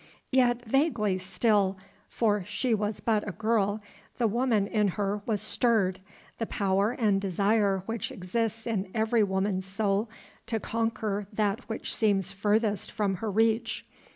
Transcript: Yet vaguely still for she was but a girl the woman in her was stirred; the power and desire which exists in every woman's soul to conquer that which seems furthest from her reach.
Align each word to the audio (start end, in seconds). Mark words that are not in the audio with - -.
Yet 0.31 0.65
vaguely 0.65 1.19
still 1.19 1.77
for 2.09 2.43
she 2.45 2.73
was 2.73 3.01
but 3.01 3.27
a 3.27 3.31
girl 3.31 3.81
the 4.17 4.25
woman 4.25 4.65
in 4.65 4.87
her 4.97 5.21
was 5.27 5.41
stirred; 5.41 5.99
the 6.39 6.47
power 6.47 6.93
and 6.93 7.21
desire 7.21 7.83
which 7.85 8.11
exists 8.11 8.65
in 8.65 8.89
every 8.95 9.21
woman's 9.21 9.67
soul 9.67 10.09
to 10.47 10.59
conquer 10.59 11.27
that 11.31 11.69
which 11.69 11.95
seems 11.95 12.31
furthest 12.31 12.89
from 12.91 13.17
her 13.17 13.29
reach. 13.29 13.85